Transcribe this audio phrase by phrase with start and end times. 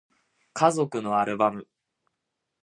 [0.53, 1.67] 家族のアルバム